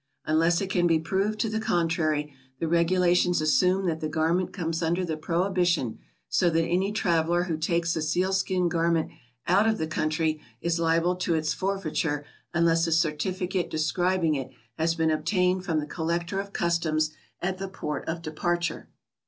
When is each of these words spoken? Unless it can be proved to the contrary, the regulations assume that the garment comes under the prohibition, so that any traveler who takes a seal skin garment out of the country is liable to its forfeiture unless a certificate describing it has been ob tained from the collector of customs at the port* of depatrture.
Unless 0.25 0.61
it 0.61 0.71
can 0.71 0.87
be 0.87 0.97
proved 0.99 1.39
to 1.41 1.47
the 1.47 1.59
contrary, 1.59 2.33
the 2.57 2.67
regulations 2.67 3.39
assume 3.39 3.85
that 3.85 3.99
the 3.99 4.09
garment 4.09 4.51
comes 4.51 4.81
under 4.81 5.05
the 5.05 5.15
prohibition, 5.15 5.99
so 6.27 6.49
that 6.49 6.63
any 6.65 6.91
traveler 6.91 7.43
who 7.43 7.55
takes 7.55 7.95
a 7.95 8.01
seal 8.01 8.33
skin 8.33 8.67
garment 8.67 9.11
out 9.45 9.67
of 9.67 9.77
the 9.77 9.85
country 9.85 10.41
is 10.59 10.79
liable 10.79 11.15
to 11.17 11.35
its 11.35 11.53
forfeiture 11.53 12.25
unless 12.51 12.87
a 12.87 12.91
certificate 12.91 13.69
describing 13.69 14.33
it 14.33 14.49
has 14.75 14.95
been 14.95 15.11
ob 15.11 15.23
tained 15.23 15.63
from 15.63 15.79
the 15.79 15.85
collector 15.85 16.39
of 16.39 16.51
customs 16.51 17.11
at 17.39 17.59
the 17.59 17.67
port* 17.67 18.03
of 18.09 18.23
depatrture. 18.23 18.87